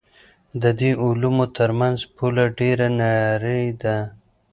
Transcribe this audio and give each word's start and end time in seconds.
د 0.61 0.63
دې 0.79 0.91
علومو 1.03 1.45
ترمنځ 1.57 1.97
پوله 2.15 2.45
ډېره 2.59 2.87
نرۍ 2.97 3.65
ده. 3.81 3.97